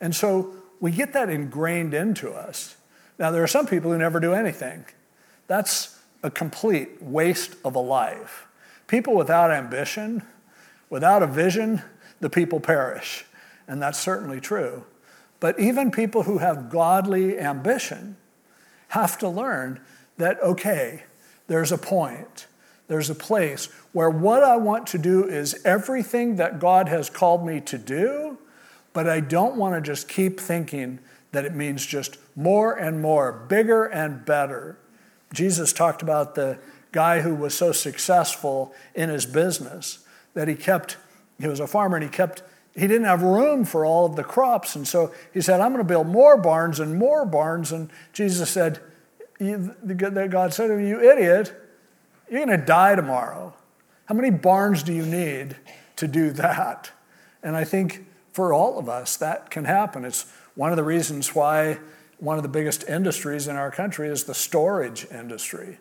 [0.00, 2.76] And so we get that ingrained into us.
[3.18, 4.84] Now, there are some people who never do anything.
[5.46, 8.46] That's a complete waste of a life.
[8.86, 10.22] People without ambition,
[10.90, 11.82] without a vision,
[12.20, 13.24] the people perish.
[13.68, 14.84] And that's certainly true.
[15.40, 18.16] But even people who have godly ambition
[18.94, 19.80] have to learn
[20.18, 21.02] that, okay,
[21.48, 22.46] there's a point,
[22.86, 27.44] there's a place where what I want to do is everything that God has called
[27.44, 28.38] me to do,
[28.92, 31.00] but I don't want to just keep thinking
[31.32, 34.78] that it means just more and more, bigger and better.
[35.32, 36.58] Jesus talked about the
[36.92, 40.98] guy who was so successful in his business that he kept,
[41.40, 44.24] he was a farmer and he kept, he didn't have room for all of the
[44.24, 44.74] crops.
[44.74, 47.70] And so he said, I'm going to build more barns and more barns.
[47.70, 48.80] And Jesus said,
[49.38, 51.54] God said to him, You idiot,
[52.30, 53.54] you're going to die tomorrow.
[54.06, 55.56] How many barns do you need
[55.96, 56.90] to do that?
[57.42, 60.04] And I think for all of us, that can happen.
[60.04, 61.78] It's one of the reasons why
[62.18, 65.78] one of the biggest industries in our country is the storage industry.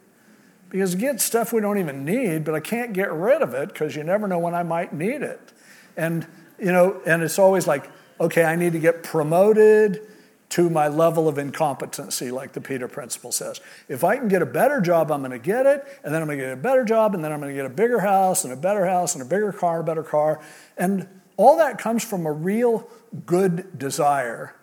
[0.69, 3.95] Because get stuff we don't even need, but I can't get rid of it because
[3.95, 5.53] you never know when I might need it.
[5.95, 6.25] And,
[6.59, 7.89] you know, and it's always like,
[8.19, 10.07] okay, I need to get promoted
[10.49, 13.59] to my level of incompetency, like the Peter Principle says.
[13.89, 16.27] If I can get a better job, I'm going to get it, and then I'm
[16.27, 18.43] going to get a better job, and then I'm going to get a bigger house,
[18.43, 20.41] and a better house, and a bigger car, a better car.
[20.77, 22.87] And all that comes from a real
[23.25, 24.55] good desire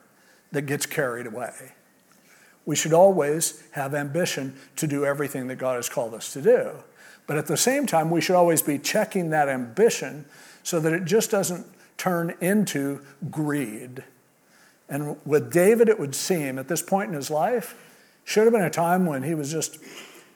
[0.53, 1.73] that gets carried away.
[2.67, 6.71] We should always have ambition to do everything that God has called us to do.
[7.27, 10.25] But at the same time, we should always be checking that ambition
[10.63, 11.67] so that it just doesn't
[12.01, 14.03] turn into greed.
[14.89, 17.75] And with David, it would seem at this point in his life,
[18.25, 19.79] should have been a time when he was just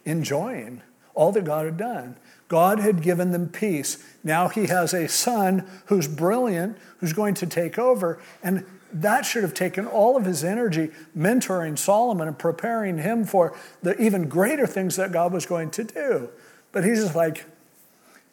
[0.05, 0.83] enjoying
[1.14, 2.16] all that God had done.
[2.48, 3.96] God had given them peace.
[4.22, 8.20] Now he has a son who's brilliant, who's going to take over.
[8.42, 13.57] And that should have taken all of his energy mentoring Solomon and preparing him for
[13.83, 16.29] the even greater things that God was going to do.
[16.72, 17.46] But he's just like,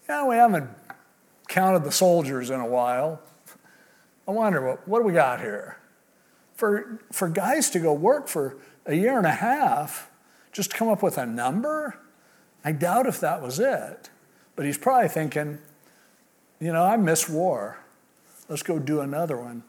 [0.10, 0.70] yeah, we haven't
[1.52, 3.22] counted the soldiers in a while.
[4.26, 5.78] I wonder, what, what do we got here?
[6.56, 10.10] For, for guys to go work for a year and a half,
[10.54, 11.98] just come up with a number,
[12.64, 14.10] I doubt if that was it.
[14.56, 15.60] But he's probably thinking,
[16.62, 17.80] you know, I miss war.
[18.48, 19.64] Let's go do another one.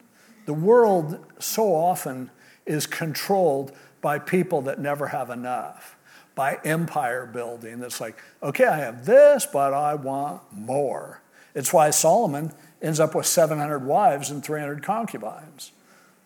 [0.45, 2.31] The world so often
[2.65, 5.97] is controlled by people that never have enough,
[6.33, 11.19] by empire building that's like, okay, I have this, but I want more.
[11.55, 15.71] It's why Solomon ends up with 700 wives and 300 concubines.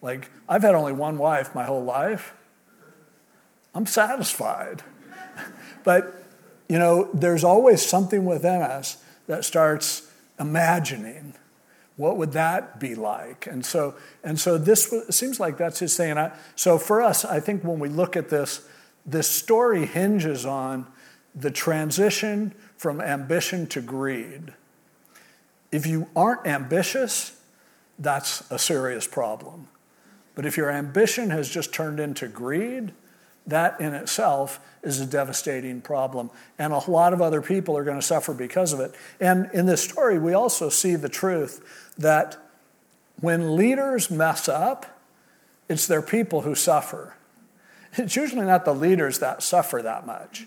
[0.01, 2.33] Like, I've had only one wife my whole life.
[3.75, 4.83] I'm satisfied.
[5.83, 6.23] but
[6.67, 11.33] you know, there's always something within us that starts imagining
[11.95, 13.47] What would that be like?
[13.47, 16.17] And so, and so this seems like that's his saying.
[16.17, 18.67] I, so for us, I think when we look at this,
[19.03, 20.85] this story hinges on
[21.33, 24.53] the transition from ambition to greed.
[25.71, 27.39] If you aren't ambitious,
[27.99, 29.67] that's a serious problem.
[30.35, 32.93] But if your ambition has just turned into greed,
[33.47, 36.29] that in itself is a devastating problem.
[36.59, 38.93] And a lot of other people are going to suffer because of it.
[39.19, 42.37] And in this story, we also see the truth that
[43.19, 44.99] when leaders mess up,
[45.69, 47.15] it's their people who suffer.
[47.93, 50.45] It's usually not the leaders that suffer that much.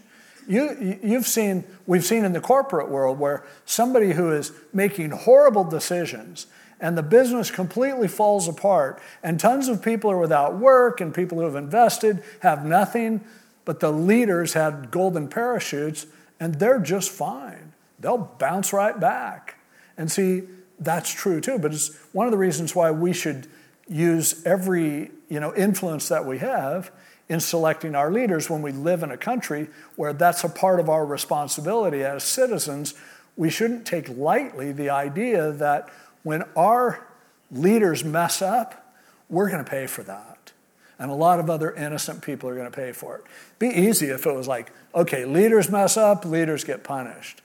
[0.50, 5.62] You, you've seen, we've seen in the corporate world where somebody who is making horrible
[5.62, 6.48] decisions
[6.80, 11.38] and the business completely falls apart, and tons of people are without work, and people
[11.38, 13.20] who have invested have nothing,
[13.64, 16.06] but the leaders had golden parachutes,
[16.40, 17.72] and they're just fine.
[18.00, 19.56] They'll bounce right back.
[19.96, 20.44] And see,
[20.80, 23.46] that's true too, but it's one of the reasons why we should
[23.86, 26.90] use every you know, influence that we have
[27.31, 30.90] in selecting our leaders when we live in a country where that's a part of
[30.90, 32.93] our responsibility as citizens.
[33.37, 35.88] We shouldn't take lightly the idea that
[36.25, 37.07] when our
[37.53, 38.95] leaders mess up,
[39.29, 40.53] we're going to pay for that.
[40.99, 43.25] And a lot of other innocent people are going to pay for it.
[43.61, 47.43] Be easy if it was like, okay, leaders mess up, leaders get punished.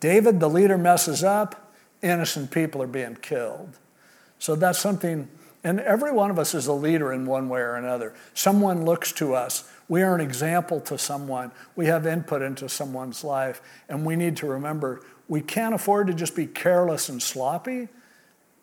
[0.00, 3.78] David, the leader, messes up, innocent people are being killed.
[4.38, 5.28] So that's something,
[5.64, 8.14] and every one of us is a leader in one way or another.
[8.34, 9.68] Someone looks to us.
[9.88, 11.50] We are an example to someone.
[11.74, 13.60] We have input into someone's life.
[13.88, 17.88] And we need to remember we can't afford to just be careless and sloppy,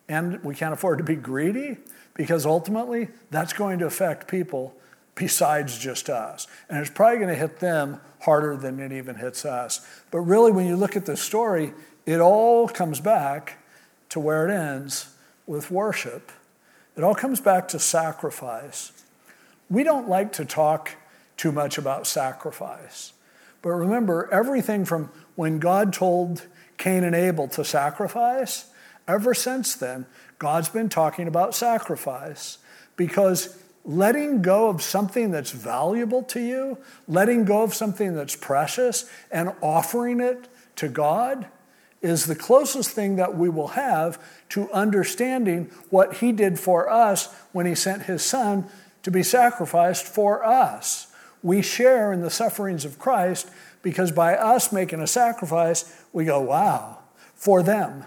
[0.08, 1.76] and we can't afford to be greedy
[2.14, 4.74] because ultimately that's going to affect people
[5.14, 6.46] besides just us.
[6.68, 9.86] And it's probably going to hit them harder than it even hits us.
[10.10, 11.72] But really, when you look at this story,
[12.04, 13.58] it all comes back
[14.08, 15.14] to where it ends
[15.46, 16.32] with worship.
[16.96, 18.92] It all comes back to sacrifice.
[19.68, 20.92] We don't like to talk
[21.36, 23.12] too much about sacrifice.
[23.62, 26.46] But remember, everything from when God told
[26.78, 28.70] Cain and Abel to sacrifice,
[29.06, 30.06] ever since then,
[30.38, 32.58] God's been talking about sacrifice
[32.96, 39.08] because letting go of something that's valuable to you, letting go of something that's precious,
[39.30, 41.46] and offering it to God
[42.02, 47.34] is the closest thing that we will have to understanding what He did for us
[47.52, 48.66] when He sent His Son
[49.02, 51.08] to be sacrificed for us.
[51.42, 53.48] We share in the sufferings of Christ
[53.82, 56.98] because by us making a sacrifice, we go, wow,
[57.34, 58.04] for them.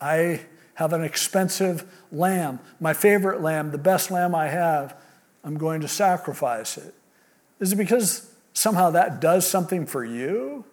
[0.00, 0.40] I
[0.74, 4.96] have an expensive lamb, my favorite lamb, the best lamb I have.
[5.44, 6.94] I'm going to sacrifice it.
[7.60, 10.64] Is it because somehow that does something for you?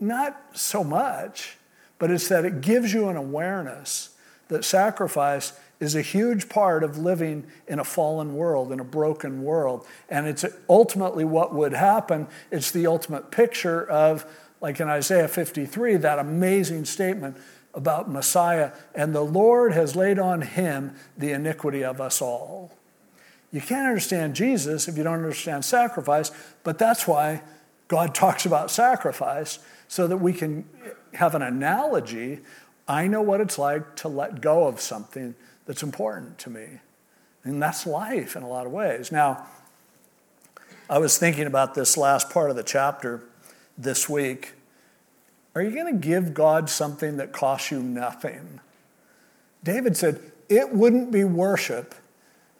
[0.00, 1.56] Not so much,
[1.98, 4.10] but it's that it gives you an awareness
[4.48, 9.42] that sacrifice is a huge part of living in a fallen world, in a broken
[9.42, 9.84] world.
[10.08, 12.28] And it's ultimately what would happen.
[12.52, 14.24] It's the ultimate picture of,
[14.60, 17.36] like in Isaiah 53, that amazing statement
[17.74, 18.72] about Messiah.
[18.94, 22.72] And the Lord has laid on him the iniquity of us all.
[23.50, 26.30] You can't understand Jesus if you don't understand sacrifice,
[26.62, 27.42] but that's why
[27.92, 30.64] God talks about sacrifice so that we can
[31.12, 32.40] have an analogy.
[32.88, 35.34] I know what it's like to let go of something
[35.66, 36.80] that's important to me.
[37.44, 39.12] And that's life in a lot of ways.
[39.12, 39.46] Now,
[40.88, 43.24] I was thinking about this last part of the chapter
[43.76, 44.54] this week.
[45.54, 48.60] Are you going to give God something that costs you nothing?
[49.62, 51.94] David said, It wouldn't be worship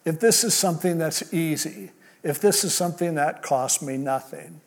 [0.05, 1.93] if this is something that's easy,
[2.23, 4.61] if this is something that costs me nothing.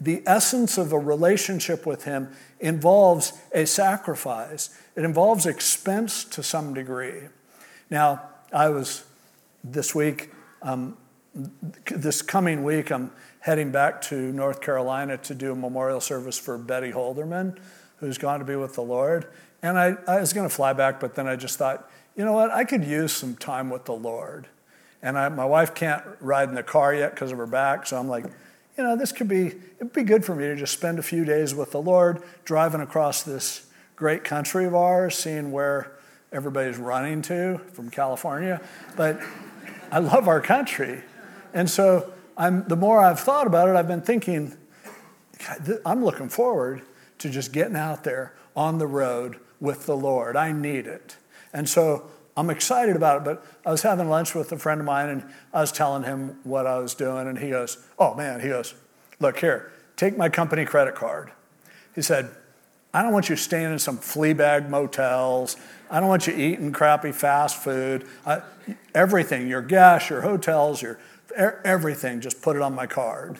[0.00, 6.74] The essence of a relationship with Him involves a sacrifice, it involves expense to some
[6.74, 7.28] degree.
[7.90, 9.04] Now, I was
[9.62, 10.30] this week,
[10.62, 10.96] um,
[11.86, 13.10] this coming week, I'm
[13.40, 17.58] heading back to North Carolina to do a memorial service for Betty Holderman,
[17.98, 19.26] who's gone to be with the Lord.
[19.62, 22.32] And I, I was going to fly back, but then I just thought, you know
[22.32, 24.46] what, I could use some time with the Lord.
[25.02, 27.98] And I, my wife can't ride in the car yet because of her back, so
[27.98, 28.26] I'm like,
[28.80, 31.22] you know, this could be, it'd be good for me to just spend a few
[31.22, 35.92] days with the Lord, driving across this great country of ours, seeing where
[36.32, 38.58] everybody's running to from California.
[38.96, 39.20] But
[39.92, 41.02] I love our country.
[41.52, 44.56] And so I'm, the more I've thought about it, I've been thinking,
[45.84, 46.80] I'm looking forward
[47.18, 50.38] to just getting out there on the road with the Lord.
[50.38, 51.18] I need it.
[51.52, 52.08] And so
[52.40, 53.24] I'm excited about it.
[53.24, 56.38] But I was having lunch with a friend of mine and I was telling him
[56.42, 57.28] what I was doing.
[57.28, 58.74] And he goes, Oh man, he goes,
[59.20, 61.32] Look here, take my company credit card.
[61.94, 62.30] He said,
[62.94, 65.56] I don't want you staying in some flea bag motels.
[65.90, 68.06] I don't want you eating crappy fast food.
[68.24, 68.40] I,
[68.94, 70.98] everything, your gas, your hotels, your
[71.36, 73.38] everything, just put it on my card.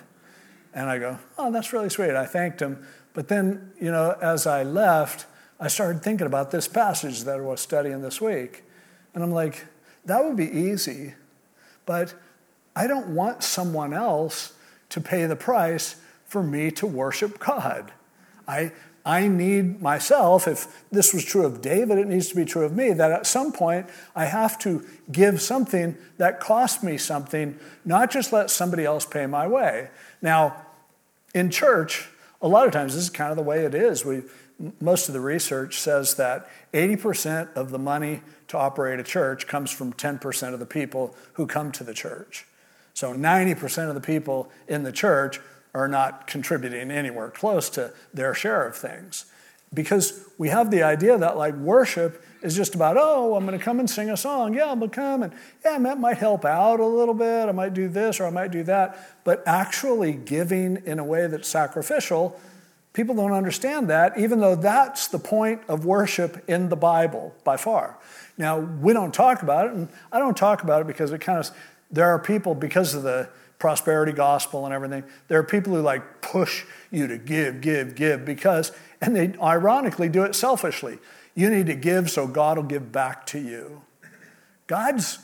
[0.74, 2.10] And I go, oh, that's really sweet.
[2.10, 2.86] I thanked him.
[3.14, 5.24] But then, you know, as I left,
[5.58, 8.64] I started thinking about this passage that I was studying this week.
[9.14, 9.66] And I'm like,
[10.04, 11.14] that would be easy,
[11.86, 12.14] but
[12.74, 14.54] I don't want someone else
[14.90, 15.96] to pay the price
[16.26, 17.92] for me to worship God.
[18.46, 18.72] I,
[19.04, 22.72] I need myself, if this was true of David, it needs to be true of
[22.72, 28.10] me, that at some point I have to give something that costs me something, not
[28.10, 29.90] just let somebody else pay my way.
[30.22, 30.66] Now,
[31.34, 32.08] in church,
[32.42, 34.04] a lot of times this is kind of the way it is.
[34.04, 34.22] We,
[34.80, 39.70] most of the research says that 80% of the money to operate a church comes
[39.70, 42.46] from 10% of the people who come to the church.
[42.94, 45.40] So 90% of the people in the church
[45.74, 49.26] are not contributing anywhere close to their share of things.
[49.72, 53.64] Because we have the idea that like worship is just about, oh, I'm going to
[53.64, 54.52] come and sing a song.
[54.52, 55.32] Yeah, I'm going to come and
[55.64, 57.48] yeah, that might help out a little bit.
[57.48, 59.22] I might do this or I might do that.
[59.22, 62.38] But actually giving in a way that's sacrificial,
[63.00, 67.56] people don't understand that, even though that's the point of worship in the Bible by
[67.56, 67.96] far.
[68.36, 71.38] Now, we don't talk about it, and I don't talk about it because it kind
[71.38, 71.50] of,
[71.90, 76.20] there are people, because of the prosperity gospel and everything, there are people who like
[76.20, 78.70] push you to give, give, give because,
[79.00, 80.98] and they ironically do it selfishly.
[81.34, 83.80] You need to give so God will give back to you.
[84.66, 85.20] God's,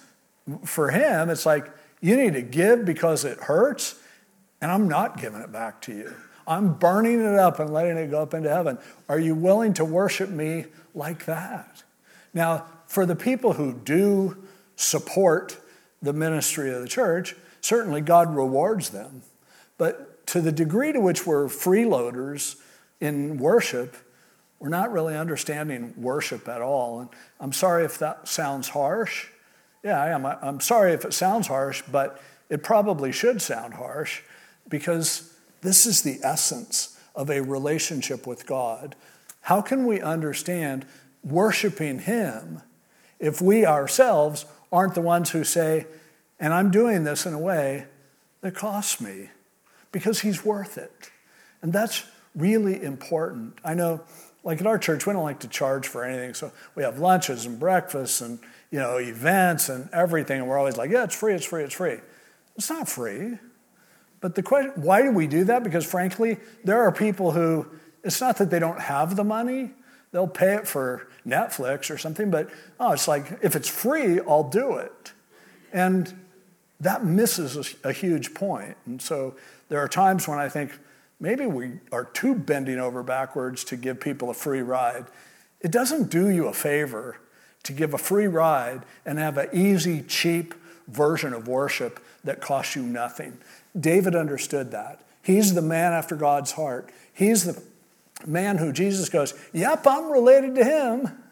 [0.64, 1.70] for him, it's like,
[2.00, 4.00] you need to give because it hurts,
[4.62, 6.14] and I'm not giving it back to you.
[6.46, 8.78] I'm burning it up and letting it go up into heaven.
[9.08, 11.82] Are you willing to worship me like that?
[12.32, 14.36] Now, for the people who do
[14.76, 15.58] support
[16.00, 19.22] the ministry of the church, certainly God rewards them.
[19.78, 22.56] But to the degree to which we're freeloaders
[23.00, 23.96] in worship,
[24.58, 27.00] we're not really understanding worship at all.
[27.00, 29.28] And I'm sorry if that sounds harsh.
[29.82, 30.24] Yeah, I am.
[30.26, 34.22] I'm sorry if it sounds harsh, but it probably should sound harsh
[34.68, 38.94] because this is the essence of a relationship with God.
[39.42, 40.86] How can we understand
[41.24, 42.62] worshiping Him
[43.18, 45.86] if we ourselves aren't the ones who say,
[46.38, 47.86] and I'm doing this in a way
[48.42, 49.30] that costs me
[49.92, 51.10] because He's worth it?
[51.62, 52.04] And that's
[52.34, 53.58] really important.
[53.64, 54.02] I know,
[54.44, 56.34] like at our church, we don't like to charge for anything.
[56.34, 58.38] So we have lunches and breakfasts and
[58.70, 61.74] you know events and everything, and we're always like, yeah, it's free, it's free, it's
[61.74, 61.98] free.
[62.56, 63.38] It's not free.
[64.20, 65.62] But the question, why do we do that?
[65.62, 67.66] Because frankly, there are people who,
[68.02, 69.70] it's not that they don't have the money,
[70.12, 72.48] they'll pay it for Netflix or something, but
[72.80, 75.12] oh, it's like, if it's free, I'll do it.
[75.72, 76.14] And
[76.80, 78.76] that misses a, a huge point.
[78.86, 79.34] And so
[79.68, 80.78] there are times when I think
[81.20, 85.06] maybe we are too bending over backwards to give people a free ride.
[85.60, 87.18] It doesn't do you a favor
[87.64, 90.54] to give a free ride and have an easy, cheap
[90.88, 93.38] version of worship that costs you nothing.
[93.78, 95.00] David understood that.
[95.22, 96.90] He's the man after God's heart.
[97.12, 97.62] He's the
[98.24, 101.22] man who Jesus goes, Yep, I'm related to him.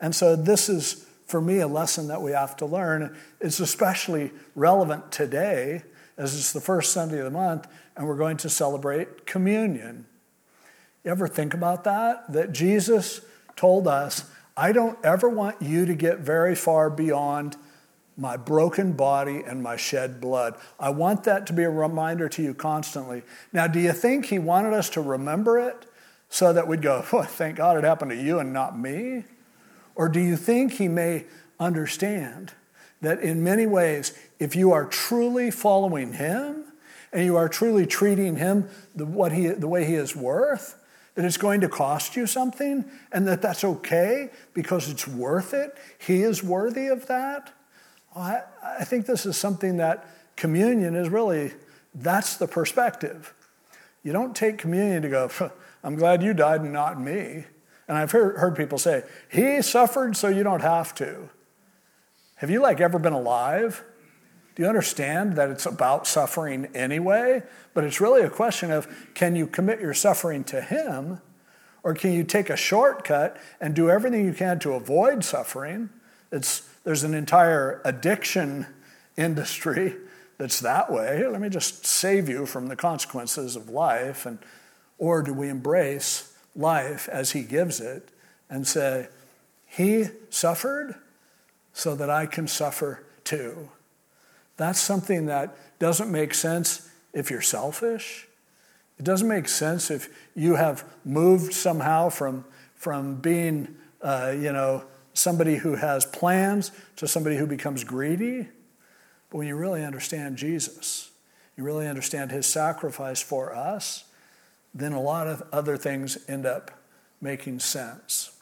[0.00, 3.16] And so this is, for me, a lesson that we have to learn.
[3.40, 5.82] It's especially relevant today,
[6.18, 7.66] as it's the first Sunday of the month,
[7.96, 10.06] and we're going to celebrate communion.
[11.04, 12.32] You ever think about that?
[12.32, 13.20] That Jesus
[13.56, 17.56] told us, I don't ever want you to get very far beyond
[18.16, 20.54] my broken body and my shed blood.
[20.78, 23.22] I want that to be a reminder to you constantly.
[23.52, 25.86] Now, do you think he wanted us to remember it
[26.28, 29.24] so that we'd go, oh, thank God it happened to you and not me?
[29.94, 31.24] Or do you think he may
[31.58, 32.52] understand
[33.00, 36.64] that in many ways, if you are truly following him
[37.12, 40.80] and you are truly treating him the, what he, the way he is worth,
[41.14, 45.76] that it's going to cost you something and that that's okay because it's worth it?
[45.98, 47.53] He is worthy of that?
[48.16, 50.06] I, I think this is something that
[50.36, 51.52] communion is really,
[51.94, 53.34] that's the perspective.
[54.02, 55.30] You don't take communion to go,
[55.82, 57.44] I'm glad you died and not me.
[57.88, 61.28] And I've heard, heard people say, He suffered so you don't have to.
[62.36, 63.84] Have you like ever been alive?
[64.54, 67.42] Do you understand that it's about suffering anyway?
[67.74, 71.20] But it's really a question of can you commit your suffering to Him,
[71.82, 75.90] or can you take a shortcut and do everything you can to avoid suffering?
[76.32, 78.66] It's there's an entire addiction
[79.16, 79.96] industry
[80.38, 81.26] that's that way.
[81.26, 84.26] Let me just save you from the consequences of life.
[84.26, 84.38] And,
[84.98, 88.10] or do we embrace life as He gives it
[88.50, 89.08] and say,
[89.66, 90.96] He suffered
[91.72, 93.70] so that I can suffer too?
[94.56, 98.26] That's something that doesn't make sense if you're selfish.
[98.98, 102.44] It doesn't make sense if you have moved somehow from,
[102.76, 104.84] from being, uh, you know,
[105.14, 108.48] somebody who has plans to somebody who becomes greedy.
[109.30, 111.10] But when you really understand Jesus,
[111.56, 114.04] you really understand his sacrifice for us,
[114.74, 116.72] then a lot of other things end up
[117.20, 118.32] making sense.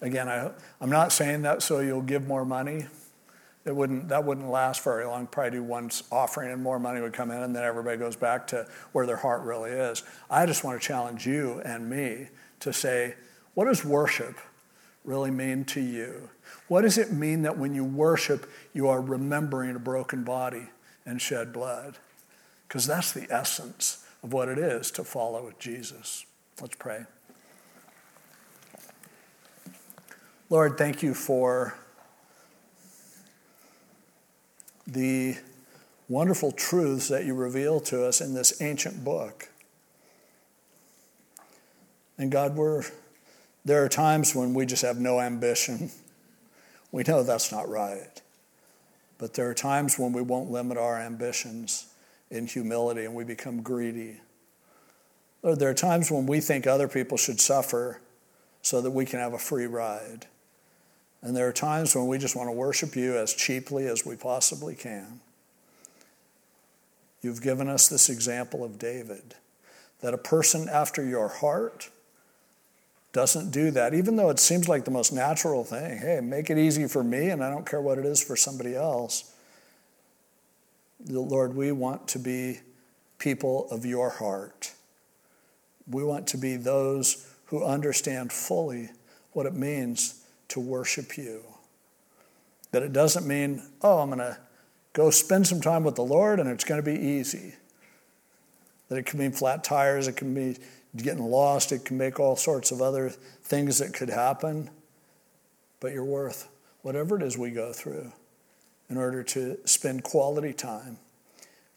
[0.00, 0.50] Again, I,
[0.80, 2.86] I'm not saying that so you'll give more money.
[3.64, 5.26] It wouldn't, that wouldn't last very long.
[5.26, 8.46] Probably do one offering and more money would come in, and then everybody goes back
[8.48, 10.02] to where their heart really is.
[10.30, 12.28] I just want to challenge you and me
[12.60, 13.14] to say,
[13.54, 14.36] what does worship
[15.08, 16.28] really mean to you?
[16.68, 20.68] What does it mean that when you worship, you are remembering a broken body
[21.06, 21.96] and shed blood?
[22.68, 26.26] Because that's the essence of what it is to follow Jesus.
[26.60, 27.06] Let's pray.
[30.50, 31.78] Lord, thank you for
[34.86, 35.36] the
[36.08, 39.48] wonderful truths that you reveal to us in this ancient book.
[42.16, 42.82] And God, we're,
[43.68, 45.90] there are times when we just have no ambition.
[46.90, 48.22] We know that's not right.
[49.18, 51.92] But there are times when we won't limit our ambitions
[52.30, 54.22] in humility and we become greedy.
[55.42, 58.00] Lord, there are times when we think other people should suffer
[58.62, 60.24] so that we can have a free ride.
[61.20, 64.16] And there are times when we just want to worship you as cheaply as we
[64.16, 65.20] possibly can.
[67.20, 69.34] You've given us this example of David
[70.00, 71.90] that a person after your heart
[73.12, 75.98] doesn't do that, even though it seems like the most natural thing.
[75.98, 78.74] Hey, make it easy for me, and I don't care what it is for somebody
[78.74, 79.32] else.
[81.06, 82.60] Lord, we want to be
[83.18, 84.72] people of your heart.
[85.90, 88.90] We want to be those who understand fully
[89.32, 91.42] what it means to worship you.
[92.72, 94.38] That it doesn't mean, oh, I'm going to
[94.92, 97.54] go spend some time with the Lord and it's going to be easy.
[98.88, 100.56] That it can mean flat tires, it can be
[100.96, 104.70] getting lost, it can make all sorts of other things that could happen.
[105.80, 106.48] But you're worth
[106.82, 108.12] whatever it is we go through
[108.88, 110.98] in order to spend quality time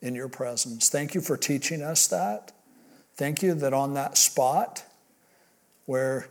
[0.02, 0.90] in your presence.
[0.90, 2.52] Thank you for teaching us that.
[3.16, 4.84] Thank you that on that spot
[5.86, 6.28] where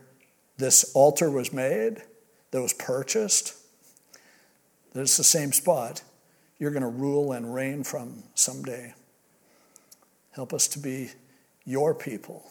[0.56, 2.02] this altar was made,
[2.50, 3.54] that was purchased,
[4.92, 6.02] that it's the same spot
[6.58, 8.94] you're going to rule and reign from someday.
[10.32, 11.10] Help us to be
[11.64, 12.50] your people.